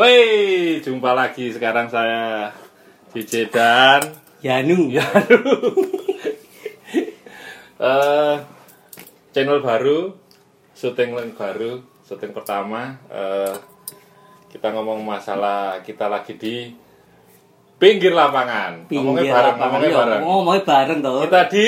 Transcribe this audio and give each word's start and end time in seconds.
Wey, 0.00 0.80
jumpa 0.80 1.12
lagi 1.12 1.52
sekarang 1.52 1.92
saya 1.92 2.48
DJ 3.12 3.52
dan 3.52 4.00
Yanu. 4.40 4.88
ya 4.88 5.04
eh 7.84 8.36
channel 9.28 9.60
baru, 9.60 10.16
syuting 10.72 11.36
baru, 11.36 11.84
syuting 12.00 12.32
pertama. 12.32 12.96
eh 13.12 13.52
kita 14.48 14.72
ngomong 14.72 15.04
masalah 15.04 15.84
kita 15.84 16.08
lagi 16.08 16.40
di 16.40 16.72
pinggir 17.76 18.16
lapangan. 18.16 18.88
ngomongnya 18.88 19.20
Pinggir 19.20 19.36
bareng, 19.36 19.52
lapangan. 19.52 19.60
ngomongnya 19.68 19.90
Iya, 19.92 19.98
bareng. 20.00 20.20
Ngomongnya 20.24 20.62
bareng 20.64 20.98
toh. 21.04 21.20
Kita 21.28 21.42
di 21.52 21.66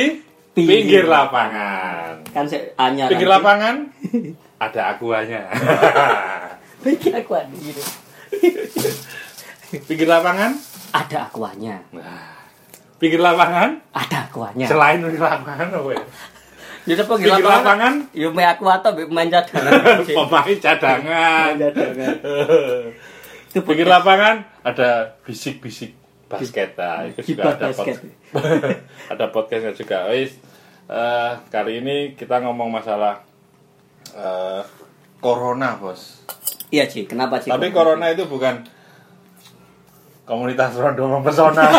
Pinggir. 0.56 0.68
pinggir 0.72 1.04
lapangan. 1.04 2.12
Kan 2.32 2.44
saya 2.48 2.64
anyar. 2.80 3.12
Pinggir 3.12 3.28
lapangan 3.28 3.74
ada 4.64 4.80
akuanya. 4.96 5.52
Pinggir 6.80 7.12
akuan 7.12 7.44
gitu. 7.60 7.84
pinggir 9.88 10.04
lapangan 10.04 10.52
Ada 10.90 11.26
akuanya. 11.26 11.80
Nah, 11.90 12.36
pinggir 12.96 13.18
lapangan 13.18 13.80
Ada 13.90 14.28
akuanya. 14.28 14.66
selain 14.66 15.00
pinggir 15.00 15.20
lapangan 15.20 15.66
apa 15.70 15.90
ya? 15.90 16.04
Jadi 16.82 16.98
apa 17.00 17.12
Pinggir 17.14 17.46
lapangan 17.46 17.94
Yo 18.10 18.28
me 18.30 18.42
aku 18.42 18.66
atau 18.66 18.90
be 18.92 19.06
main 19.06 19.30
cadangan. 19.32 20.02
pemain 20.02 20.56
cadangan. 20.58 21.52
Main 21.54 21.58
cadangan. 21.62 22.14
Itu 23.48 23.60
pinggir 23.62 23.86
podcast. 23.86 23.96
lapangan 24.00 24.34
ada 24.62 24.90
bisik-bisik 25.22 25.92
basket. 26.26 26.74
Nah, 26.74 27.06
itu 27.06 27.32
juga 27.32 27.54
ada 27.54 27.68
basket. 27.68 27.96
pod- 28.32 28.80
ada 29.08 29.24
podcastnya 29.28 29.72
juga. 29.72 30.08
Wis, 30.08 30.32
eh, 30.86 31.32
kali 31.48 31.78
ini 31.78 31.96
kita 32.12 32.40
ngomong 32.40 32.72
masalah 32.72 33.20
eh, 34.10 34.62
corona, 35.16 35.76
bos. 35.76 36.24
Iya, 36.72 36.88
Ci. 36.88 37.04
Kenapa, 37.04 37.36
Ci? 37.36 37.52
Tapi 37.52 37.68
corona 37.68 38.08
itu 38.08 38.24
bukan 38.24 38.64
komunitas 40.24 40.72
rondo 40.80 41.04
mempesona. 41.06 41.68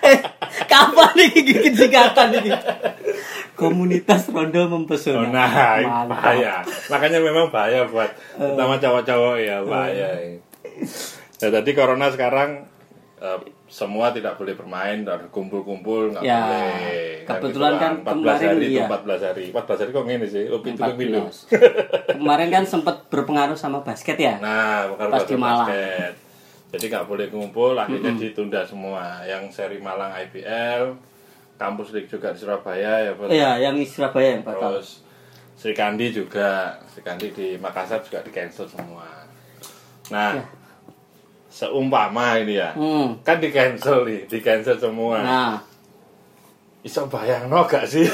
Eh, 0.00 0.18
kapan 0.66 1.10
nih 1.14 1.28
gigit 1.38 1.74
singkatan 1.76 2.32
ini? 2.40 2.50
Komunitas 3.54 4.32
Rondo 4.32 4.64
Mempesona. 4.72 5.28
Nah, 5.28 6.08
bahaya. 6.08 6.64
Makanya 6.88 7.20
memang 7.20 7.52
bahaya 7.52 7.84
buat 7.84 8.08
terutama 8.34 8.80
cowok-cowok 8.80 9.36
ya 9.44 9.60
bahaya. 9.60 10.40
Nah, 11.44 11.48
tadi 11.52 11.70
corona 11.76 12.08
sekarang 12.08 12.64
eh, 13.20 13.38
semua 13.70 14.10
tidak 14.10 14.34
boleh 14.34 14.52
bermain 14.52 15.06
dan 15.06 15.30
kumpul-kumpul 15.30 16.10
nggak 16.10 16.26
Ya, 16.26 16.42
boleh. 16.42 17.22
kebetulan 17.22 17.74
kan 17.78 17.92
14 18.02 18.10
kemarin 18.10 18.48
hari 18.50 18.66
iya. 18.66 18.86
14 18.90 19.22
hari. 19.22 19.44
14 19.48 19.78
hari 19.78 19.90
kok 19.94 20.04
ngene 20.04 20.26
sih? 20.26 20.44
Lu 20.50 20.58
pintu. 20.58 20.82
14. 20.82 22.18
Kemarin 22.18 22.48
kan 22.50 22.64
sempat 22.66 23.06
berpengaruh 23.06 23.54
sama 23.54 23.78
basket 23.80 24.18
ya. 24.18 24.42
Nah, 24.42 24.90
bukan 24.90 25.06
Pas 25.08 25.22
di 25.22 25.36
Malang. 25.38 25.70
basket. 25.70 26.12
Jadi 26.70 26.84
nggak 26.86 27.06
boleh 27.06 27.26
kumpul, 27.28 27.74
akhirnya 27.74 28.10
ditunda 28.12 28.60
semua. 28.62 29.22
Yang 29.22 29.54
seri 29.54 29.78
Malang 29.78 30.18
IPL, 30.18 30.98
kampus 31.54 31.90
League 31.90 32.06
juga 32.06 32.34
di 32.34 32.38
Surabaya 32.38 33.06
ya, 33.06 33.12
Bos. 33.14 33.30
Iya, 33.30 33.50
yang 33.60 33.74
di 33.74 33.86
Surabaya 33.86 34.34
yang 34.34 34.42
batal. 34.42 34.82
Terus 34.82 35.06
Sri 35.54 35.70
Kandi 35.72 36.10
juga, 36.10 36.74
Sri 36.86 37.02
Kandi 37.02 37.30
di 37.30 37.54
Makassar 37.54 38.02
juga 38.02 38.18
di 38.22 38.30
cancel 38.30 38.66
semua. 38.66 39.06
Nah, 40.10 40.30
Ya. 40.34 40.44
Seumpama 41.50 42.38
ini 42.38 42.56
ya, 42.56 42.70
Hmm. 42.72 43.18
kan 43.20 43.36
di 43.36 43.50
cancel 43.50 44.06
nih, 44.06 44.24
di 44.24 44.38
cancel 44.38 44.78
semua. 44.78 45.18
Nah, 45.20 45.54
Iso 46.80 47.04
bayang 47.04 47.44
no 47.46 47.66
gak 47.66 47.84
sih? 47.84 48.06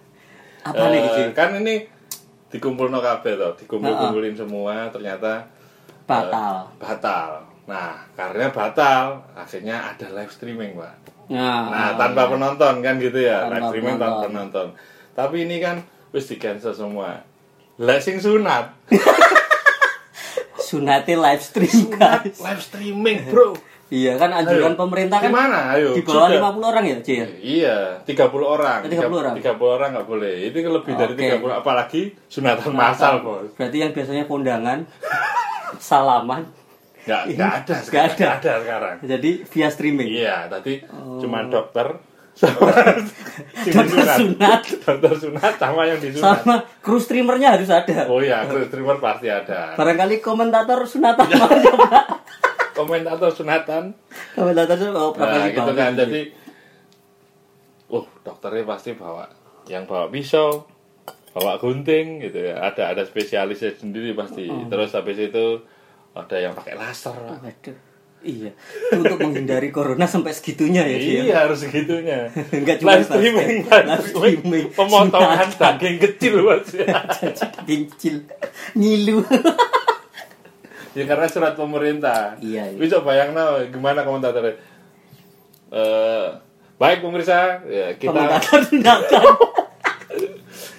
apa 0.64 0.84
nih 0.88 0.98
Eh, 0.98 1.10
Ci? 1.10 1.22
kan 1.32 1.52
ini 1.54 1.84
dikumpul 2.48 2.86
no 2.86 3.02
kabeh 3.02 3.34
toh, 3.34 3.52
dikumpul-kumpulin 3.54 4.32
semua, 4.32 4.88
ternyata 4.88 5.44
Batal. 6.02 6.70
eh, 6.70 6.78
batal. 6.78 7.30
Nah, 7.62 7.94
karena 8.12 8.48
batal, 8.48 9.22
akhirnya 9.34 9.92
ada 9.92 10.06
live 10.10 10.30
streaming, 10.30 10.72
Pak. 10.72 10.94
Nah, 11.28 11.68
Nah, 11.68 11.88
tanpa 11.94 12.26
penonton 12.26 12.80
kan 12.80 12.94
gitu 12.96 13.18
ya, 13.18 13.44
Tanpa 13.44 13.52
live 13.52 13.66
streaming 13.68 13.96
tanpa 13.96 14.06
penonton. 14.22 14.30
penonton. 14.30 14.66
Tapi 15.12 15.36
ini 15.42 15.56
kan 15.58 15.76
wis 16.10 16.26
di 16.26 16.36
cancel 16.36 16.72
semua. 16.72 17.20
Lah 17.76 17.98
sing 17.98 18.16
sunat, 18.16 18.72
sunati 20.72 21.12
live 21.14 21.42
stream 21.42 21.92
sunat 21.92 22.24
guys. 22.24 22.40
live 22.40 22.62
streaming, 22.62 23.18
Bro. 23.28 23.52
Iya 23.92 24.16
kan 24.16 24.32
anjuran 24.32 24.72
Ayo. 24.72 24.80
pemerintah 24.80 25.20
kan 25.20 25.28
Gimana? 25.28 25.76
Ayo. 25.76 25.92
di 25.92 26.00
bawah 26.00 26.24
sudah. 26.24 26.48
50 26.48 26.64
orang 26.64 26.84
ya, 26.88 26.96
Ci? 27.04 27.12
Iya, 27.44 28.00
30 28.02 28.24
orang. 28.40 28.78
30 28.88 29.04
orang? 29.12 29.34
30 29.36 29.52
orang 29.68 29.88
nggak 29.92 30.08
boleh. 30.08 30.34
Itu 30.48 30.56
kan 30.58 30.72
lebih 30.72 30.92
dari 30.96 31.12
Oke. 31.12 31.28
30 31.36 31.60
apalagi 31.60 32.02
sunatan 32.24 32.72
massal, 32.72 33.20
Bos. 33.20 33.52
Berarti 33.52 33.76
yang 33.78 33.92
biasanya 33.92 34.24
kondangan 34.24 34.88
salaman 35.78 36.48
Nggak, 37.02 37.20
ada 37.28 37.58
nggak 37.66 37.80
sekarang. 37.84 38.16
ada. 38.16 38.28
Ada 38.32 38.52
sekarang. 38.62 38.96
jadi 39.02 39.30
via 39.44 39.68
streaming. 39.68 40.08
Iya, 40.08 40.36
tadi 40.48 40.72
Oh. 40.88 41.18
cuma 41.18 41.44
dokter 41.44 41.98
sama 42.32 42.72
Dokter 43.62 44.06
sunat. 44.20 44.62
Dokter 44.82 45.12
sunat 45.14 45.54
sama 45.60 45.82
yang 45.84 45.98
disunat. 46.00 46.40
Sama 46.42 46.56
kru 46.80 46.98
streamernya 46.98 47.54
harus 47.58 47.68
ada. 47.68 48.08
Oh 48.08 48.18
iya, 48.24 48.44
streamer 48.48 48.98
pasti 48.98 49.28
ada. 49.28 49.76
Barangkali 49.76 50.18
komentator 50.24 50.80
sunatan 50.88 51.28
mau 51.40 51.48
coba. 51.48 52.00
Komentator 52.72 53.30
sunatan. 53.30 53.92
Komentator 54.32 54.76
oh, 54.96 55.12
Nah, 55.12 55.48
gitu 55.52 55.60
bawah. 55.60 55.76
kan. 55.76 55.92
Jadi 55.92 56.20
uh, 57.92 58.06
dokternya 58.24 58.64
pasti 58.64 58.90
bawa 58.96 59.28
yang 59.68 59.84
bawa 59.84 60.08
pisau, 60.08 60.64
bawa 61.36 61.60
gunting 61.60 62.24
gitu 62.24 62.48
ya. 62.48 62.64
Ada 62.64 62.96
ada 62.96 63.02
spesialisnya 63.04 63.76
sendiri 63.76 64.16
pasti. 64.16 64.48
Terus 64.48 64.90
habis 64.96 65.20
itu 65.20 65.60
ada 66.16 66.36
yang 66.40 66.56
pakai 66.56 66.80
laser. 66.80 67.12
Waduh. 67.12 67.91
Iya. 68.22 68.50
Itu 68.54 69.02
untuk 69.02 69.18
menghindari 69.18 69.74
corona 69.74 70.06
sampai 70.06 70.30
segitunya 70.30 70.86
ya, 70.86 70.96
Ci. 70.96 71.10
ya? 71.10 71.22
Iya 71.26 71.36
harus 71.46 71.58
segitunya. 71.66 72.30
Enggak 72.54 72.78
cuma 72.78 72.94
live 72.94 73.06
streaming, 73.10 73.54
live 73.66 74.06
streaming, 74.06 74.66
pemotongan 74.70 75.48
daging 75.58 75.96
kecil 75.98 76.34
mas. 76.46 76.70
Daging 77.66 77.82
kecil. 77.90 78.14
Ngilu. 78.78 79.26
ya 80.96 81.04
karena 81.04 81.26
surat 81.26 81.54
pemerintah. 81.58 82.38
Iya, 82.38 82.70
iya. 82.70 82.78
Bisa 82.78 83.02
bayang 83.02 83.34
gimana 83.74 84.06
komentatornya. 84.06 84.54
Eh, 85.72 86.28
baik 86.78 87.00
pemirsa, 87.02 87.64
ya, 87.64 87.96
kita 87.96 88.12
Komentator 88.12 88.60
sunatan. 88.70 89.22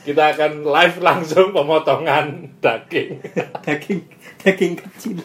kita 0.04 0.24
akan 0.36 0.52
live 0.68 0.98
langsung 1.02 1.50
pemotongan 1.52 2.56
daging. 2.64 3.20
daging 3.66 4.00
daging 4.40 4.74
kecil. 4.80 5.18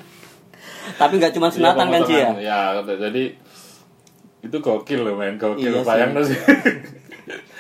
Tapi 0.97 1.13
nggak 1.21 1.35
cuma 1.37 1.53
sunatan 1.53 1.87
kan, 1.93 2.03
Ci 2.09 2.15
ya? 2.17 2.31
Ya, 2.41 2.61
jadi 2.81 3.37
itu 4.39 4.57
gokil 4.63 5.03
loh 5.03 5.19
men, 5.19 5.37
gokil. 5.37 5.69
Iya 5.75 5.83
sih. 5.83 5.87
bayang 5.87 6.11
sih. 6.25 6.39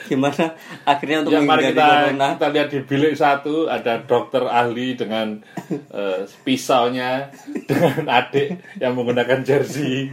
Gimana 0.08 0.56
akhirnya 0.88 1.20
untuk 1.20 1.36
ya 1.36 1.44
mari 1.44 1.68
kita 1.68 1.84
corona? 1.84 2.28
kita 2.40 2.48
lihat 2.48 2.68
di 2.72 2.80
bilik 2.80 3.12
satu 3.12 3.68
ada 3.68 4.00
dokter 4.00 4.40
ahli 4.48 4.96
dengan 4.96 5.36
eh, 5.68 6.24
pisaunya 6.48 7.28
dengan 7.68 8.08
adik 8.08 8.80
yang 8.80 8.96
menggunakan 8.96 9.44
jersey 9.44 10.08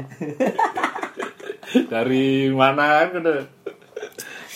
dari 1.94 2.52
mana 2.52 3.08
kan 3.08 3.48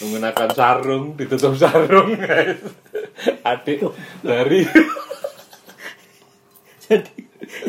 menggunakan 0.04 0.50
sarung 0.52 1.16
ditutup 1.16 1.56
sarung 1.56 2.20
guys 2.20 2.60
adik 3.48 3.88
dari 4.20 4.68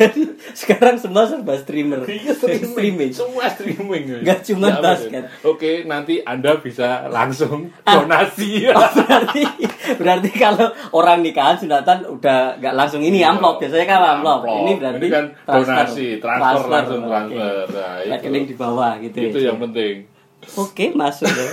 jadi 0.01 0.21
sekarang 0.61 0.95
semua 0.97 1.23
serba 1.23 1.53
streamer. 1.55 2.01
Iya, 2.03 2.33
streaming. 2.33 2.71
streaming. 2.73 3.11
semua 3.13 3.45
streaming 3.47 4.03
Nggak 4.25 4.39
cuma 4.43 4.67
Ya, 4.67 4.77
basket. 4.81 5.23
oke 5.45 5.71
nanti 5.85 6.13
anda 6.21 6.57
bisa 6.57 7.05
langsung 7.07 7.69
donasi 7.85 8.65
berarti 8.97 9.43
berarti 9.95 10.29
kalau 10.33 10.67
orang 10.91 11.21
nikahan 11.21 11.55
sunatan 11.55 12.09
udah 12.09 12.57
nggak 12.57 12.73
langsung 12.73 12.99
ini 12.99 13.21
amplop 13.21 13.61
biasanya 13.61 13.85
kan 13.85 13.99
amplop. 14.17 14.41
Amplop. 14.41 14.57
Ini 14.57 14.71
berarti 14.81 14.97
Ini 14.99 15.09
kan 15.09 15.25
donasi, 15.43 16.07
transfer 16.17 16.65
langsung 16.67 17.01
oke. 17.01 17.11
transfer. 17.11 17.55
Nah, 17.71 17.95
itu. 18.01 18.11
Rekening 18.11 18.45
di 18.47 18.55
bawah 18.55 18.91
gitu. 18.97 19.17
itu 19.21 19.39
ya. 19.39 19.47
yang 19.53 19.59
penting 19.61 19.95
Oke 20.57 20.89
masuk 20.91 21.29
ya. 21.29 21.47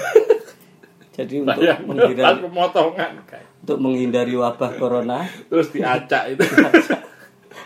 Jadi 1.18 1.42
untuk 1.42 1.58
Bayang 1.60 1.82
menghindari 1.84 2.38
pemotongan 2.40 3.12
untuk 3.58 3.78
menghindari 3.84 4.32
wabah 4.32 4.70
corona 4.78 5.26
terus 5.50 5.68
diacak 5.68 6.32
itu 6.32 6.40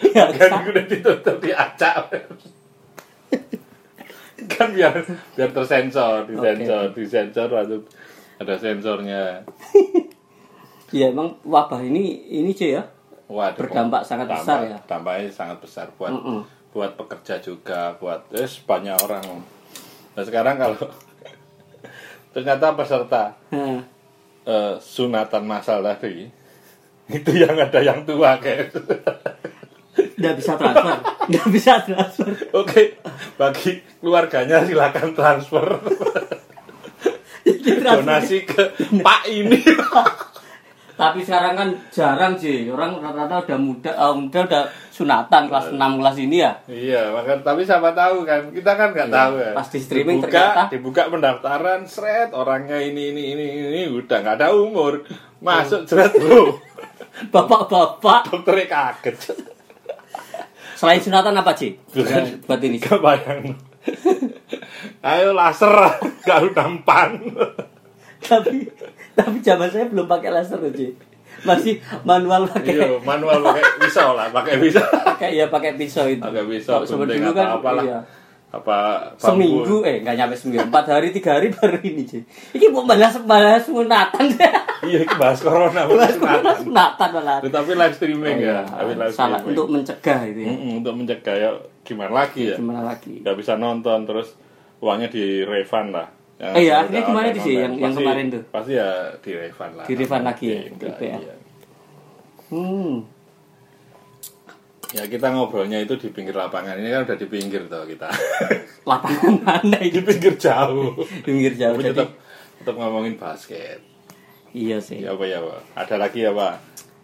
ya, 0.05 0.27
kan 0.29 0.67
udah 0.67 0.85
ditutup 0.85 1.37
diacak 1.39 1.95
kan 4.51 4.69
biar 4.69 4.95
biar 5.33 5.51
tersensor 5.51 6.27
disensor 6.27 6.91
disensor 6.93 7.49
lalu 7.49 7.79
ada 8.37 8.59
sensornya. 8.59 9.47
Ya 10.91 11.09
emang 11.09 11.39
wabah 11.43 11.79
ini 11.81 12.03
ini 12.29 12.53
cuy 12.53 12.75
ya 12.75 12.85
Waduh, 13.31 13.57
Berdampak 13.57 14.03
sangat 14.03 14.29
dampak- 14.29 14.45
besar 14.45 14.59
ya? 14.67 14.79
dampaknya 14.85 15.31
sangat 15.31 15.59
besar 15.59 15.87
buat 15.95 16.11
Mm-mm. 16.11 16.43
buat 16.69 16.93
pekerja 16.95 17.39
juga 17.39 17.97
buat 17.97 18.29
eh, 18.31 18.45
banyak 18.45 18.97
orang. 18.99 19.25
Nah 20.13 20.23
sekarang 20.23 20.59
kalau 20.59 20.77
ternyata 22.35 22.75
peserta 22.75 23.25
Nah, 23.49 23.81
eh, 24.45 24.75
sunatan 24.77 25.45
masal 25.45 25.81
tadi 25.81 26.29
itu 27.09 27.31
yang 27.33 27.57
ada 27.57 27.79
yang 27.79 28.05
tua 28.05 28.37
kayak 28.37 28.75
nggak 30.19 30.35
bisa 30.39 30.53
transfer. 30.59 30.97
Nggak 31.31 31.47
bisa 31.55 31.73
transfer. 31.85 32.29
Oke, 32.57 32.83
bagi 33.37 33.81
keluarganya 34.01 34.65
silakan 34.67 35.15
transfer. 35.15 35.67
Donasi 37.83 38.47
ke 38.47 38.63
Pak 39.03 39.23
ini. 39.29 39.59
tapi 40.93 41.19
sekarang 41.25 41.59
kan 41.59 41.69
jarang 41.91 42.35
sih. 42.39 42.71
Orang 42.71 43.03
rata-rata 43.03 43.43
udah 43.43 43.59
muda 43.59 43.91
ah, 43.97 44.15
muda 44.15 44.47
udah 44.47 44.65
sunatan 44.93 45.51
kelas 45.51 45.75
6 45.75 45.99
kelas 45.99 46.17
ini 46.21 46.37
ya. 46.39 46.53
Iya, 46.71 47.03
maka 47.11 47.43
tapi 47.43 47.67
siapa 47.67 47.91
tahu 47.91 48.23
kan? 48.23 48.55
Kita 48.55 48.79
kan 48.79 48.95
nggak 48.95 49.11
tahu 49.11 49.35
ya. 49.41 49.51
pas 49.57 49.67
di 49.67 49.81
streaming 49.83 50.19
dibuka, 50.23 50.31
ternyata- 50.31 50.71
dibuka 50.71 51.03
pendaftaran, 51.11 51.81
seret 51.91 52.31
orangnya 52.31 52.79
ini 52.79 53.11
ini 53.11 53.23
ini 53.35 53.45
ini 53.73 53.83
udah 53.91 54.19
nggak 54.23 54.37
ada 54.39 54.55
umur, 54.55 55.03
masuk 55.43 55.91
seret 55.91 56.13
bro. 56.15 56.55
bapak-bapak. 57.35 58.31
Dokternya 58.31 58.67
kaget. 58.71 59.19
Selain 60.83 60.99
sunatan 60.99 61.31
apa 61.33 61.55
sih 61.55 61.79
buat 62.45 62.59
ini 62.59 62.77
Gak 62.77 62.99
bayang. 62.99 63.55
Ayo 65.01 65.31
laser, 65.31 65.71
gak 66.27 66.39
udah 66.43 66.55
nampan. 66.65 67.23
tapi 68.21 68.67
tapi 69.13 69.37
zaman 69.39 69.67
saya 69.67 69.87
belum 69.87 70.07
pakai 70.07 70.31
laser 70.33 70.59
loh 70.59 70.71
Ci. 70.71 70.91
masih 71.43 71.75
manual 72.03 72.47
Iya, 72.47 72.55
pakai 72.55 73.03
manual 73.03 73.39
pakai 73.41 73.63
pisau 73.79 74.15
lah, 74.15 74.27
pakai 74.29 74.59
pisau. 74.59 74.83
pakai 74.83 75.31
ya 75.33 75.47
pakai 75.47 75.75
pisau 75.75 76.07
itu 76.07 76.19
Pakai 76.19 76.45
pisau, 76.45 76.83
sebelum 76.83 77.11
dulu 77.11 77.31
kan 77.33 77.47
apalah. 77.53 77.83
iya. 77.85 77.99
Apa 78.53 78.77
seminggu 79.17 79.81
eh 79.81 79.99
nggak 79.99 80.13
nyampe 80.15 80.35
seminggu 80.35 80.69
empat 80.69 80.85
hari 80.87 81.09
tiga 81.09 81.35
hari 81.35 81.49
baru 81.51 81.81
ini 81.81 82.05
sih 82.05 82.21
ini 82.53 82.69
mau 82.69 82.85
balas 82.85 83.17
balas 83.23 83.65
sunatan 83.65 84.29
Iya, 84.83 84.99
itu 85.01 85.15
bahas 85.15 85.39
corona, 85.39 85.87
bahas 85.89 86.13
sunatan. 86.13 86.55
sunatan 86.61 87.09
malah 87.15 87.39
Tetapi 87.41 87.71
live 87.73 87.95
streaming 87.95 88.37
Oh, 88.37 88.45
ya, 88.45 88.51
iya. 88.53 88.59
tapi 88.67 88.93
live 88.95 89.15
salah 89.15 89.39
streaming. 89.39 89.51
untuk 89.55 89.67
mencegah 89.71 90.21
itu 90.27 90.39
ya 90.39 90.51
Mm-mm, 90.51 90.73
untuk 90.77 90.95
mencegah 90.95 91.37
ya 91.39 91.51
gimana 91.83 92.13
lagi 92.13 92.43
ya? 92.45 92.57
gimana 92.57 92.81
lagi 92.85 93.15
Gak 93.21 93.37
bisa 93.37 93.53
nonton 93.55 93.99
terus 94.03 94.29
uangnya 94.79 95.09
di 95.09 95.25
refund 95.43 95.89
lah. 95.91 96.11
Yang 96.35 96.53
Eh, 96.53 96.61
iya, 96.61 96.75
akhirnya 96.77 97.03
gimana 97.05 97.27
sih, 97.33 97.55
yang- 97.57 97.79
yang 97.79 97.89
Pasti- 97.89 98.03
kemarin 98.03 98.25
tuh? 98.29 98.43
Pasti 98.51 98.73
ya 98.75 98.89
di 99.17 99.31
refund 99.33 99.73
lah. 99.73 99.85
Di 99.87 99.95
refund 99.95 100.25
lagi 100.25 100.45
ya, 100.45 100.53
Iya, 100.53 100.63
enggak, 100.69 100.89
gitu 100.91 101.03
ya. 101.05 101.17
iya. 101.17 101.35
hmm 102.51 102.93
Ya 104.93 105.09
kita 105.09 105.33
ngobrolnya 105.33 105.81
itu 105.81 105.97
di 105.97 106.13
pinggir 106.13 106.37
lapangan. 106.37 106.77
Ini 106.77 106.89
kan 106.93 107.01
udah 107.09 107.17
di 107.17 107.27
pinggir 107.29 107.65
toh 107.69 107.89
kita. 107.89 108.13
lapangan 108.91 109.35
mana 109.41 109.79
di 109.81 109.89
itu 109.89 110.05
pinggir 110.05 110.37
jauh. 110.37 110.93
pinggir 111.25 111.57
jauh 111.57 111.81
Tapi 111.81 111.85
jadi 111.89 111.97
tetap 111.97 112.11
tetap 112.61 112.75
ngomongin 112.77 113.17
basket. 113.17 113.81
iya 114.53 114.77
sih 114.85 115.01
Ya 115.01 115.17
apa 115.17 115.25
ya 115.25 115.41
Pak? 115.41 115.61
Ada 115.81 115.95
lagi 115.97 116.21
ya 116.21 116.37
Pak? 116.37 116.55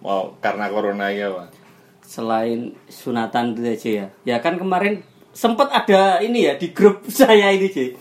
Mau 0.04 0.36
karena 0.44 0.68
corona 0.68 1.08
ya 1.08 1.32
Pak? 1.32 1.58
selain 2.08 2.72
sunatan 2.88 3.52
itu 3.52 3.60
aja 3.68 3.90
ya 3.92 4.06
ya 4.24 4.36
kan 4.40 4.56
kemarin 4.56 5.04
sempat 5.36 5.68
ada 5.68 6.24
ini 6.24 6.48
ya 6.48 6.56
di 6.56 6.72
grup 6.72 7.04
saya 7.12 7.52
ini 7.52 7.68
sih 7.68 7.92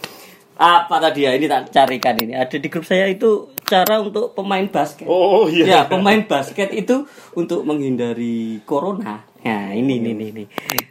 apa 0.57 0.95
tadi 1.03 1.27
ya 1.27 1.35
ini 1.35 1.45
tak 1.51 1.69
carikan 1.75 2.15
ini 2.15 2.33
ada 2.33 2.55
di 2.55 2.71
grup 2.71 2.87
saya 2.87 3.11
itu 3.11 3.51
cara 3.67 3.99
untuk 3.99 4.31
pemain 4.31 4.63
basket 4.65 5.05
Oh 5.05 5.51
ya 5.51 5.65
iya. 5.67 5.79
pemain 5.85 6.23
basket 6.23 6.71
itu 6.71 7.03
untuk 7.35 7.67
menghindari 7.67 8.63
corona 8.63 9.27
nah 9.43 9.75
ini 9.75 9.99
ini 9.99 10.11
ini, 10.15 10.25
ini. 10.31 10.43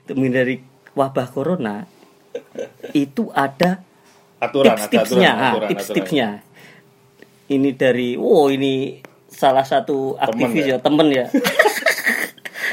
untuk 0.05 0.15
menghindari 0.21 0.61
wabah 0.93 1.27
corona 1.33 1.89
itu 2.93 3.33
ada 3.33 3.81
Aturan, 4.37 4.77
tips-tipsnya 4.77 5.31
aturan, 5.33 5.41
ah, 5.41 5.53
aturan, 5.57 5.69
tips-tipsnya 5.73 6.29
ini 7.49 7.73
dari 7.73 8.21
wow 8.21 8.53
ini 8.53 9.01
salah 9.33 9.65
satu 9.65 10.21
aktivis 10.21 10.69
ya? 10.69 10.77
ya 10.77 10.85
temen 10.85 11.09
ya 11.09 11.27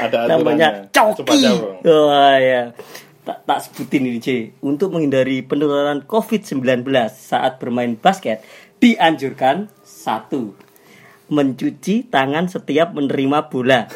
Ada 0.00 0.26
namanya 0.26 0.90
aturannya. 0.90 1.16
Coba 1.22 1.32
Coki. 1.32 1.54
Wah 1.86 2.36
ya. 2.38 2.62
Tak, 3.24 3.38
tak 3.48 3.58
sebutin 3.64 4.04
ini 4.04 4.20
C. 4.20 4.52
Untuk 4.60 4.92
menghindari 4.92 5.40
penularan 5.40 6.04
COVID-19 6.04 6.84
saat 7.08 7.56
bermain 7.56 7.96
basket 7.96 8.44
dianjurkan 8.84 9.72
satu 10.04 10.52
mencuci 11.32 12.04
tangan 12.04 12.44
setiap 12.44 12.92
menerima 12.92 13.48
bola. 13.48 13.88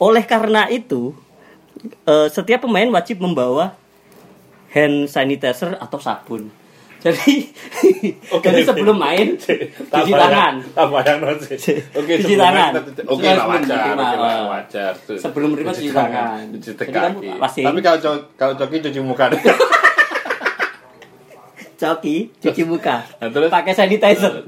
Oleh 0.00 0.24
karena 0.24 0.64
itu, 0.66 1.12
eh, 2.08 2.28
setiap 2.32 2.64
pemain 2.64 2.88
wajib 2.88 3.20
membawa 3.20 3.76
hand 4.72 5.12
sanitizer 5.12 5.76
atau 5.76 6.00
sabun. 6.00 6.48
Jadi, 7.02 7.50
Oke, 8.38 8.46
jadi 8.46 8.62
sebelum 8.62 8.94
main 8.94 9.34
cuci 9.92 10.12
tangan. 10.14 10.62
tak 10.62 10.86
bayang 10.86 11.18
no, 11.18 11.34
sih. 11.34 11.74
Oke, 11.98 12.14
Cuci 12.22 12.38
tangan. 12.38 12.78
Oke 13.10 13.26
lah 13.26 13.46
wajar, 13.50 13.94
eh. 13.98 14.42
wajar. 14.46 14.92
Sebelum 15.10 15.52
menerima 15.52 15.72
cuci 15.74 15.90
tangan. 15.90 16.46
Cuci 16.56 16.70
kan 16.88 17.12
kaki. 17.12 17.28
pasti. 17.42 17.60
Tapi 17.66 17.78
kalau 17.82 17.98
co- 17.98 18.26
kalau 18.38 18.54
coki 18.54 18.78
cuci 18.80 19.00
muka. 19.02 19.26
Coki, 21.82 22.30
cuci 22.38 22.62
muka. 22.62 23.02
Nah, 23.18 23.26
terus? 23.26 23.50
pakai 23.50 23.74
sanitizer. 23.74 24.46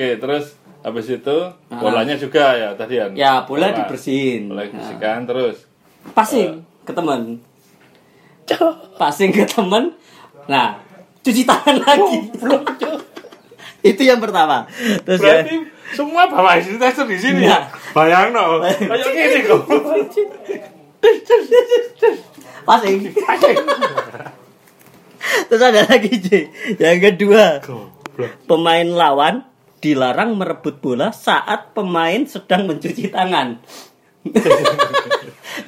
Oke, 0.00 0.16
terus 0.16 0.56
habis 0.80 1.12
itu 1.12 1.36
bolanya 1.68 2.16
juga 2.16 2.56
ya 2.56 2.72
tadi 2.72 2.96
ya. 2.96 3.04
Ah. 3.04 3.12
Ya, 3.12 3.32
bola 3.44 3.68
dibersihin. 3.68 4.48
Bola 4.48 4.64
Nah. 4.64 4.72
dibersihkan 4.72 5.28
terus. 5.28 5.68
Passing 6.16 6.64
ke 6.88 6.92
teman. 6.96 7.36
Passing 8.96 9.28
ke 9.28 9.44
teman. 9.44 9.92
Nah, 10.48 10.80
cuci 11.20 11.44
tangan 11.44 11.84
lagi. 11.84 12.32
Itu 13.92 14.00
yang 14.00 14.24
pertama. 14.24 14.64
Terus 15.04 15.20
ya, 15.20 15.44
Berarti 15.44 15.68
semua 15.92 16.24
bawa 16.32 16.56
sanitizer 16.56 17.04
di 17.04 17.20
sini 17.20 17.44
ya. 17.44 17.68
Bayang 17.92 18.32
no. 18.32 18.64
Kayak 18.64 19.04
gini 19.04 19.40
kok. 19.52 19.62
passing. 22.64 22.96
Terus 25.44 25.60
ada 25.60 25.84
lagi, 25.84 26.12
J. 26.16 26.48
Yang 26.80 26.98
kedua, 27.12 27.60
pemain 28.48 28.88
lawan 28.88 29.49
dilarang 29.80 30.36
merebut 30.36 30.78
bola 30.78 31.10
saat 31.10 31.72
pemain 31.72 32.20
sedang 32.28 32.68
mencuci 32.68 33.08
tangan. 33.08 33.56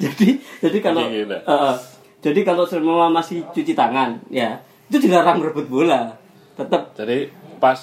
jadi 0.03 0.27
jadi 0.61 0.77
kalau 0.79 1.09
eh, 1.09 1.75
jadi 2.21 2.39
kalau 2.45 2.69
semua 2.69 3.09
masih 3.09 3.41
cuci 3.49 3.73
tangan 3.73 4.21
ya 4.29 4.61
itu 4.87 5.09
dilarang 5.09 5.41
merebut 5.41 5.65
bola. 5.65 6.13
Tetap 6.53 6.93
Jadi 6.93 7.33
pas 7.57 7.81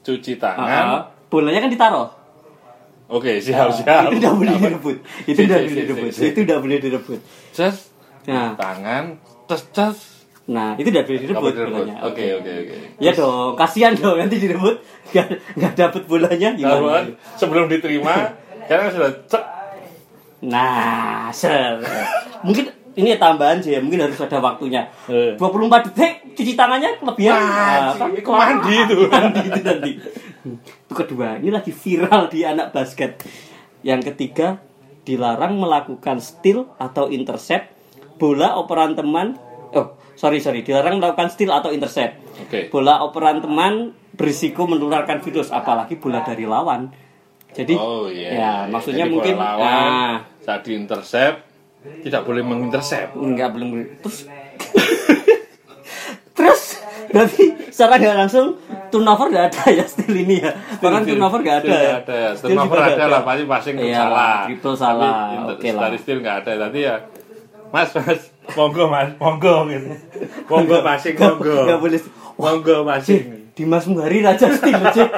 cuci 0.00 0.40
tangan, 0.40 1.12
bolanya 1.28 1.68
kan 1.68 1.70
ditaruh. 1.70 2.08
Oke 3.12 3.38
siap 3.38 3.70
siap. 3.76 4.08
itu 4.08 4.18
tidak 4.18 4.34
boleh 4.34 4.54
direbut. 4.56 4.96
Itu 5.28 5.40
tidak 5.44 5.60
boleh 5.68 5.84
direbut. 5.84 6.10
itu 6.16 6.38
tidak 6.42 6.58
boleh 6.64 6.78
direbut. 6.80 7.20
Just 7.52 7.92
nah. 8.24 8.56
tangan, 8.56 9.20
tes 9.44 9.62
tes. 9.70 10.15
Nah 10.46 10.78
itu 10.78 10.94
Nggak 10.94 11.10
direbut 11.10 11.54
bolanya 11.58 12.06
Oke 12.06 12.22
oke 12.38 12.46
oke. 12.46 12.76
ya 13.02 13.10
dong 13.10 13.58
kasihan 13.58 13.92
dong 13.98 14.14
nanti 14.14 14.38
direbut 14.38 14.78
nggak 15.10 15.26
nggak 15.58 15.72
dapet 15.74 16.02
bolanya 16.06 16.54
gimana 16.54 17.10
sebelum 17.34 17.66
diterima, 17.66 18.34
karena 18.66 18.86
sudah 18.90 19.10
cek. 19.30 19.44
Nah, 20.46 21.32
ser. 21.32 21.80
mungkin 22.44 22.68
ini 22.96 23.16
tambahan 23.16 23.60
sih 23.60 23.76
ya, 23.76 23.80
mungkin 23.80 24.04
harus 24.04 24.20
ada 24.20 24.40
waktunya. 24.40 24.88
Eh. 25.08 25.36
24 25.36 25.92
detik 25.92 26.12
cuci 26.36 26.52
tangannya 26.52 27.00
kelebihan. 27.00 27.40
Wah, 27.40 27.92
kan 27.96 28.10
itu 28.12 28.30
mandi 28.30 28.74
itu. 28.76 28.96
Mandi 29.12 29.40
itu 29.48 29.60
nanti. 29.64 29.90
Itu 30.86 30.94
kedua, 30.94 31.40
ini 31.40 31.50
lagi 31.50 31.72
viral 31.72 32.28
di 32.28 32.44
anak 32.44 32.72
basket. 32.76 33.24
Yang 33.80 34.12
ketiga, 34.12 34.60
dilarang 35.08 35.56
melakukan 35.56 36.20
steal 36.20 36.68
atau 36.76 37.08
intercept 37.08 37.72
bola 38.20 38.56
operan 38.60 38.92
teman. 38.92 39.40
Sorry 40.16 40.40
sorry, 40.40 40.60
dilarang 40.60 40.96
melakukan 40.96 41.28
steal 41.28 41.50
atau 41.50 41.68
intercept. 41.68 42.16
Oke. 42.40 42.66
Bola 42.66 43.00
operan 43.00 43.38
teman 43.38 43.92
berisiko 44.10 44.64
menularkan 44.64 45.20
virus, 45.20 45.50
apalagi 45.50 45.94
bola 45.94 46.20
dari 46.20 46.42
lawan. 46.42 46.88
Jadi, 47.52 47.72
Oh 47.72 48.08
iya. 48.08 48.28
ya 48.32 48.52
maksudnya 48.66 49.04
Jadi 49.04 49.12
mungkin 49.12 49.34
lawan 49.36 49.64
ah, 49.64 50.14
saat 50.40 50.60
diintercept 50.60 51.36
tidak 52.02 52.20
boleh 52.24 52.40
mengintercept. 52.40 53.12
Enggak 53.12 53.52
belum 53.52 53.68
terus 54.00 54.24
terus 56.36 56.62
berarti 57.06 57.44
secara 57.70 57.96
nggak 57.96 58.16
langsung 58.18 58.46
turnover 58.90 59.30
nggak 59.30 59.46
ada 59.48 59.62
ya 59.72 59.84
still 59.86 60.12
ini 60.12 60.42
ya 60.42 60.52
bahkan 60.82 61.06
turnover 61.06 61.40
nggak 61.40 61.58
ada 61.62 61.64
ya 61.64 61.80
nggak 61.80 62.00
ada 62.02 62.14
ya. 62.14 62.30
Turnover 62.36 62.76
ada 62.76 62.92
nggak 62.92 63.08
lah 63.08 63.20
pasti 63.24 63.44
passing 63.46 63.74
Iya, 63.78 63.96
salah. 63.96 64.36
triple 64.44 64.76
salah. 64.76 65.14
Oke 65.48 65.68
lah. 65.72 65.80
Dari 65.88 65.96
still 65.96 66.18
nggak 66.20 66.36
ada. 66.44 66.52
Tadi 66.68 66.80
ya 66.82 66.96
Mas, 67.66 67.90
mas, 67.92 68.30
monggo 68.56 68.84
mas, 68.86 69.12
monggo 69.14 69.68
gitu. 69.68 69.92
Monggo 70.46 70.76
Nggak- 70.80 71.14
monggo. 71.14 71.56
nggak 71.62 71.78
boleh 71.78 72.00
Monggo 72.34 72.76
passing. 72.82 73.24
Dimas 73.52 73.84
Muhari 73.86 74.20
Raja 74.20 74.48
Steel 74.50 74.76
Cik. 74.86 75.10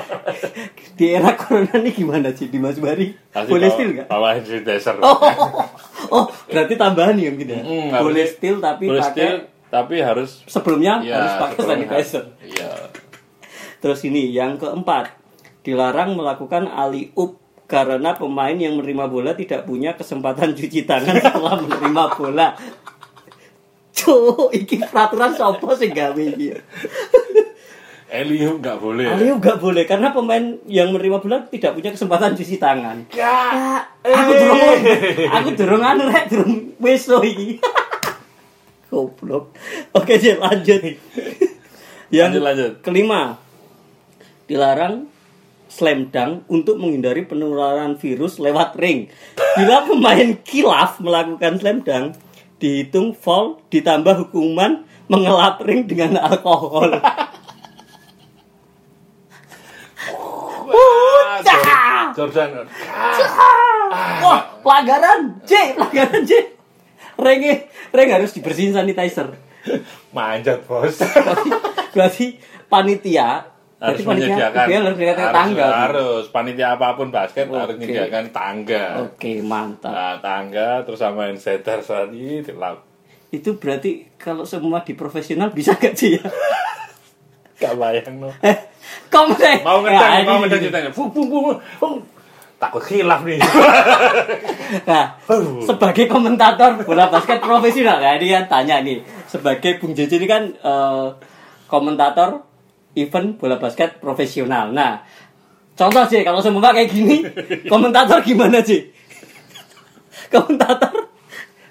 di 0.94 1.10
era 1.10 1.34
corona 1.34 1.74
ini 1.76 1.90
gimana 1.90 2.30
sih 2.30 2.46
Dimas 2.46 2.74
Muhari 2.76 3.10
boleh 3.32 3.66
still 3.68 3.90
nggak 3.92 4.06
Bawain 4.06 4.42
si 4.42 4.62
desert. 4.62 4.98
oh, 4.98 5.14
oh 6.08 6.24
berarti 6.44 6.74
tambahan 6.74 7.14
ya 7.14 7.30
mungkin 7.30 7.48
ya 7.48 7.60
Mm, 7.60 7.90
boleh 7.96 8.26
still 8.26 8.58
tapi 8.58 8.86
boleh 8.86 8.98
pakai 9.00 9.10
still, 9.12 9.36
tapi 9.68 9.94
harus 9.98 10.42
sebelumnya 10.44 10.98
ya, 11.00 11.18
harus 11.18 11.34
pakai 11.36 11.58
sanitizer 11.64 12.24
Iya. 12.40 12.70
Terus 13.78 14.02
ini 14.02 14.26
yang 14.28 14.54
keempat, 14.54 15.14
dilarang 15.60 16.14
melakukan 16.14 16.66
ali 16.66 17.10
up 17.14 17.38
karena 17.64 18.14
pemain 18.14 18.54
yang 18.54 18.74
menerima 18.74 19.06
bola 19.06 19.34
tidak 19.34 19.62
punya 19.64 19.94
kesempatan 19.94 20.50
cuci 20.52 20.82
tangan 20.82 21.14
setelah 21.20 21.58
menerima 21.58 22.04
bola. 22.12 22.54
Cuk, 23.98 24.54
iki 24.54 24.78
peraturan 24.78 25.34
sopo 25.34 25.74
sing 25.74 25.90
gawe 25.90 26.14
iki? 26.14 26.54
Eliu 28.08 28.56
nggak 28.56 28.78
boleh. 28.80 29.04
Ayo 29.04 29.36
nggak 29.36 29.60
boleh 29.60 29.84
karena 29.84 30.08
pemain 30.14 30.40
yang 30.64 30.94
menerima 30.94 31.20
bola 31.20 31.44
tidak 31.44 31.76
punya 31.76 31.90
kesempatan 31.92 32.32
cuci 32.32 32.56
tangan. 32.56 33.04
Ya. 33.12 33.84
Aku 34.00 34.32
durung 34.32 34.60
aku 35.28 35.48
durung 35.52 35.82
anu 35.84 36.08
rek 36.08 36.32
durung 36.32 36.72
weso 36.80 37.20
iki. 37.20 37.60
Goblok. 38.88 39.52
Oke, 39.92 40.16
Jel, 40.16 40.40
lanjut. 40.40 40.80
Yang 42.08 42.40
Lanjut, 42.40 42.40
lanjut. 42.40 42.72
kelima. 42.80 43.36
Dilarang 44.48 45.04
slam 45.68 46.08
dunk 46.08 46.48
untuk 46.48 46.80
menghindari 46.80 47.28
penularan 47.28 48.00
virus 48.00 48.40
lewat 48.40 48.80
ring. 48.80 49.12
Bila 49.60 49.84
pemain 49.84 50.32
kilaf 50.40 51.04
melakukan 51.04 51.60
slam 51.60 51.84
dunk, 51.84 52.16
dihitung 52.58 53.14
foul 53.14 53.62
ditambah 53.70 54.26
hukuman 54.26 54.84
mengelap 55.06 55.62
ring 55.64 55.86
dengan 55.86 56.18
alkohol. 56.20 56.98
Jordan. 62.18 62.66
Wah, 64.18 64.40
pelanggaran 64.58 65.38
J, 65.46 65.78
pelanggaran 65.78 66.22
J. 66.26 66.32
Ring 67.18 67.42
ring 67.94 68.10
harus 68.10 68.34
dibersihin 68.34 68.74
sanitizer. 68.74 69.38
Manjat, 70.10 70.66
Bos. 70.66 70.98
berarti, 70.98 71.50
berarti 71.94 72.26
panitia 72.66 73.46
harus 73.78 74.02
menyediakan 74.02 74.64
UBL 74.66 74.82
harus 74.82 74.96
menyediakan 74.98 75.24
harus, 75.24 75.38
tangga 75.38 75.66
harus. 75.70 76.24
Panitia 76.34 76.68
apa 76.74 76.98
pun 76.98 77.08
basket 77.14 77.46
harus 77.46 77.74
Oke. 77.78 77.82
menyediakan 77.86 78.24
tangga. 78.34 78.84
Oke 79.06 79.32
mantap. 79.38 79.94
Nah, 79.94 80.14
tangga 80.18 80.82
terus 80.82 80.98
sama 80.98 81.30
insider 81.30 81.78
tadi 81.78 82.42
itu 83.28 83.50
berarti 83.60 84.08
kalau 84.16 84.48
semua 84.48 84.80
di 84.80 84.96
profesional 84.96 85.52
bisa 85.52 85.76
gak 85.76 85.92
sih 85.94 86.16
ya? 86.16 86.24
Gak 87.60 87.74
bayang 87.74 88.22
no. 88.22 88.30
Eh 88.40 88.56
deh 89.10 89.56
mau 89.66 89.82
Ya, 89.82 89.90
ngedang 89.94 90.12
ini. 90.14 90.24
mau 90.26 90.36
gini. 90.38 90.42
ngedang 90.46 90.60
ceritanya. 90.64 90.90
Bung 90.94 91.10
bung 91.12 91.28
bung 91.78 91.94
takut 92.58 92.82
khilaf 92.82 93.22
nih. 93.22 93.38
Nah 94.90 95.16
sebagai 95.64 96.04
komentator 96.10 96.82
bola 96.84 97.08
basket 97.08 97.38
profesional 97.40 98.00
ya 98.00 98.16
ini 98.18 98.32
kan 98.32 98.44
tanya 98.48 98.80
nih. 98.82 99.00
Sebagai 99.28 99.76
Bung 99.80 99.92
Jeje 99.92 100.16
ini 100.16 100.26
kan 100.28 100.48
eh, 100.50 101.06
komentator 101.68 102.47
event 102.98 103.36
bola 103.36 103.56
basket 103.56 103.98
profesional. 103.98 104.70
Nah 104.70 105.02
contoh 105.72 106.02
sih 106.04 106.20
kalau 106.20 106.38
semua 106.38 106.70
kayak 106.70 106.88
gini 106.88 107.22
komentator 107.72 108.18
gimana 108.20 108.58
sih? 108.60 108.82
Komentator? 110.32 110.90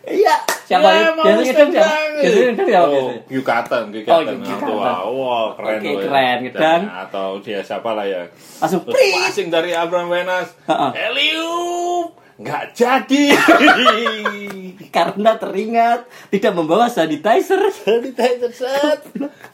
Iya. 0.08 0.40
Siapa? 0.64 0.88
Ya, 0.88 1.12
biasanya 1.14 1.54
kan 1.54 1.68
siapa 1.68 1.96
biasanya 2.16 2.52
kan 2.54 2.66
siapa 2.66 2.80
oh 2.82 2.92
biasanya? 2.92 3.22
Yukatan 3.30 3.84
Oh, 3.84 3.94
Yukatan. 3.94 4.36
Yukatan. 4.40 4.72
wow, 4.72 5.08
wow 5.12 5.46
keren 5.54 5.78
Oke, 5.78 5.84
loh 5.86 5.92
ya. 5.94 6.08
keren. 6.08 6.38
Dan- 6.44 6.56
Dan- 6.56 6.86
atau 7.06 7.28
dia 7.40 7.60
siapa 7.60 7.90
lah 7.92 8.04
ya? 8.04 8.24
Langsung 8.58 8.82
passing 8.84 9.48
dari 9.48 9.72
Abraham 9.72 10.08
Wenas. 10.10 10.48
Ha-ha. 10.64 10.92
Eliup! 10.94 12.16
Nggak 12.38 12.64
jadi 12.72 13.24
karena 14.96 15.36
teringat 15.36 16.06
tidak 16.30 16.54
membawa 16.54 16.88
sanitizer 16.88 17.60
sanitizer 17.78 18.52
set 18.52 19.02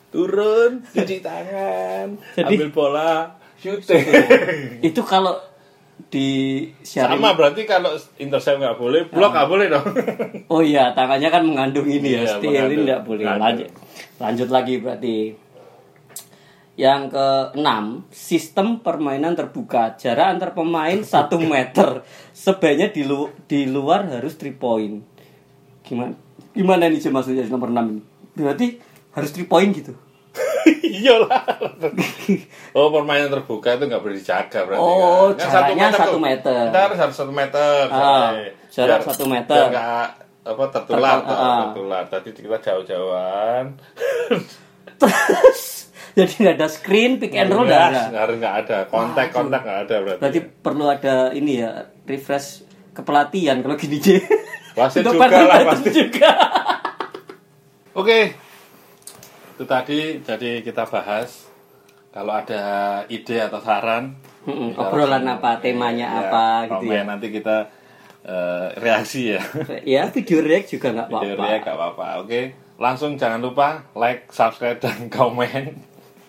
turun 0.10 0.86
cuci 0.90 1.20
tangan 1.20 2.18
Jadi- 2.36 2.58
ambil 2.58 2.70
bola 2.70 3.14
shooting 3.62 4.04
itu 4.82 5.02
kalau 5.02 5.40
di 6.10 6.62
siaran 6.82 7.18
sama 7.18 7.34
berarti 7.34 7.64
kalau 7.64 7.94
intercept 8.18 8.60
nggak 8.60 8.78
boleh 8.78 9.02
blok 9.08 9.32
nggak 9.32 9.50
boleh 9.50 9.66
dong 9.70 9.88
Oh 10.50 10.62
iya, 10.62 10.94
tangannya 10.94 11.30
kan 11.30 11.42
mengandung 11.42 11.86
ini 11.86 12.18
ya, 12.18 12.38
Iya, 12.38 12.70
ini 12.70 12.86
tidak 12.86 13.02
boleh. 13.08 13.26
Lanjut, 13.26 13.70
lanjut 14.20 14.50
lagi 14.50 14.78
berarti. 14.78 15.34
Yang 16.74 17.02
keenam, 17.14 17.86
sistem 18.10 18.82
permainan 18.82 19.34
terbuka. 19.34 19.94
Jarak 19.98 20.38
antar 20.38 20.52
pemain 20.54 20.98
1 20.98 21.10
meter. 21.46 22.02
Sebaiknya 22.34 22.90
di, 22.90 23.06
lu- 23.06 23.34
di 23.46 23.66
luar 23.66 24.06
harus 24.10 24.34
3 24.38 24.58
point. 24.58 25.02
Gimana? 25.84 26.14
Gimana 26.52 26.88
nih 26.88 26.98
sih 26.98 27.10
maksudnya 27.10 27.46
nomor 27.46 27.68
6 27.68 27.92
ini? 27.92 28.02
Berarti 28.34 28.68
harus 29.12 29.30
3 29.32 29.46
point 29.46 29.70
gitu. 29.70 29.94
iyalah 30.84 31.46
oh 32.72 32.90
permainan 32.90 33.30
terbuka 33.30 33.70
itu 33.72 33.86
nggak 33.86 34.02
boleh 34.02 34.16
dijaga 34.16 34.60
berarti 34.64 34.82
Oh, 34.82 35.30
kan. 35.30 35.46
Jaraknya 35.46 35.88
satu 35.92 36.18
meter. 36.18 36.64
Ntar 36.70 36.90
harus 36.92 37.14
satu 37.14 37.30
meter 37.30 37.82
Ah, 37.88 38.34
jarak 38.68 39.02
satu 39.04 39.26
meter. 39.26 39.70
nggak 39.70 40.06
apa 40.44 40.64
tertular 40.72 41.16
Terkal- 41.16 41.24
tuh, 41.24 41.36
ah. 41.38 41.58
tertular 41.62 42.04
tadi 42.08 42.30
kita 42.34 42.58
jauh-jauhan 42.60 43.66
Terus 45.00 45.62
jadi 46.14 46.34
nggak 46.36 46.56
ada 46.58 46.68
screen 46.68 47.12
pick 47.18 47.34
and 47.34 47.50
roll 47.50 47.66
nggak 47.66 47.84
ada. 47.90 48.02
Nggak 48.10 48.22
harus 48.24 48.36
nggak 48.38 48.56
ada 48.60 48.78
kontak 48.88 49.28
kontak 49.30 49.62
nggak 49.62 49.80
ada 49.84 49.96
berarti 50.00 50.20
Berarti 50.20 50.40
perlu 50.60 50.86
ada 50.88 51.16
ini 51.32 51.54
ya, 51.60 51.72
refresh 52.04 52.66
kepelatihan 52.94 53.60
kalau 53.60 53.76
gini 53.76 53.98
J. 54.00 54.22
Wasit 54.74 55.06
juga 55.06 55.30
lah, 55.30 55.62
pasti. 55.70 55.90
juga. 55.94 56.30
Oke, 57.94 58.34
itu 59.54 59.64
tadi 59.70 60.18
jadi 60.18 60.66
kita 60.66 60.90
bahas 60.90 61.46
kalau 62.10 62.34
ada 62.34 62.62
ide 63.06 63.38
atau 63.38 63.62
saran, 63.62 64.18
Mm-mm, 64.46 64.74
obrolan 64.74 65.26
apa, 65.30 65.62
temanya 65.62 66.10
ya, 66.10 66.20
apa 66.26 66.46
gitu 66.66 66.90
komen 66.90 66.98
ya. 66.98 67.02
Nanti 67.06 67.28
kita 67.30 67.70
eh, 68.26 68.68
reaksi 68.82 69.38
ya. 69.38 69.42
Ya 69.86 70.10
video 70.10 70.42
react 70.42 70.74
juga 70.74 70.90
nggak 70.90 71.08
Video 71.10 71.34
apa-apa. 71.38 71.44
react 71.46 71.64
nggak 71.66 71.78
apa-apa. 71.78 72.08
Oke, 72.26 72.42
langsung 72.82 73.14
jangan 73.14 73.46
lupa 73.46 73.86
like, 73.94 74.26
subscribe 74.34 74.82
dan 74.82 75.10
komen. 75.14 75.78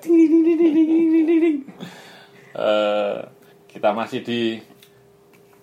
Ding, 0.04 0.12
ding, 0.20 0.44
ding, 0.44 0.56
ding, 0.60 0.72
ding, 0.76 0.84
ding, 0.84 1.24
ding, 1.24 1.40
ding. 1.40 1.58
Eh, 2.54 3.16
kita 3.72 3.88
masih 3.90 4.20
di 4.20 4.60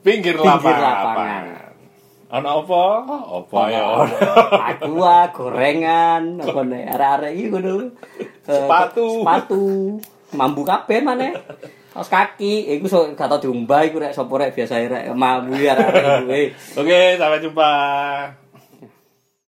pinggir, 0.01 0.34
Pinggir 0.34 0.46
lapangan. 0.46 0.81
lapangan. 0.81 1.43
Ono 2.31 2.50
apa? 2.63 2.84
Apa 3.27 3.60
ya? 3.67 3.84
Aqua, 4.72 5.17
gorengan, 5.29 6.39
apa 6.39 6.60
nih, 6.63 6.81
arek-arek 6.88 7.31
iki 7.36 7.46
ngono. 7.51 7.72
Eh, 7.84 7.88
Sepatu. 8.41 9.22
Sepatu. 9.22 9.63
Mambu 10.31 10.63
kabeh 10.63 11.03
maneh. 11.03 11.36
Kaos 11.91 12.08
kaki, 12.08 12.72
iku 12.72 12.88
so 12.88 13.03
gak 13.12 13.27
tau 13.27 13.36
diumbah 13.38 13.84
iku 13.84 14.00
rek 14.00 14.15
sapa 14.15 14.31
rek 14.39 14.55
biasa 14.55 14.79
rek 14.79 15.12
mambu 15.12 15.60
ya 15.60 15.75
arek-arek. 15.75 16.55
Oke, 16.79 17.20
sampai 17.20 17.43
jumpa. 17.43 17.72